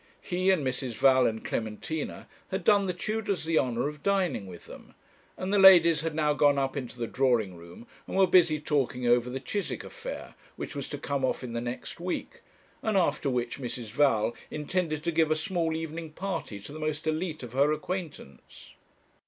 He 0.19 0.49
and 0.49 0.65
Mrs. 0.65 0.93
Val 0.93 1.27
and 1.27 1.45
Clementina 1.45 2.27
had 2.49 2.63
done 2.63 2.87
the 2.87 2.91
Tudors 2.93 3.45
the 3.45 3.59
honour 3.59 3.87
of 3.87 4.01
dining 4.01 4.47
with 4.47 4.65
them; 4.65 4.95
and 5.37 5.53
the 5.53 5.59
ladies 5.59 6.01
had 6.01 6.15
now 6.15 6.33
gone 6.33 6.57
up 6.57 6.75
into 6.75 6.97
the 6.97 7.05
drawing 7.05 7.55
room, 7.55 7.85
and 8.07 8.17
were 8.17 8.25
busy 8.25 8.59
talking 8.59 9.05
over 9.05 9.29
the 9.29 9.39
Chiswick 9.39 9.83
affair, 9.83 10.33
which 10.55 10.75
was 10.75 10.89
to 10.89 10.97
come 10.97 11.23
off 11.23 11.43
in 11.43 11.53
the 11.53 11.61
next 11.61 11.99
week, 11.99 12.41
and 12.81 12.97
after 12.97 13.29
which 13.29 13.59
Mrs. 13.59 13.91
Val 13.91 14.33
intended 14.49 15.03
to 15.03 15.11
give 15.11 15.29
a 15.29 15.35
small 15.35 15.75
evening 15.75 16.09
party 16.09 16.59
to 16.61 16.71
the 16.73 16.79
most 16.79 17.05
élite 17.05 17.43
of 17.43 17.53
her 17.53 17.71
acquaintance. 17.71 18.73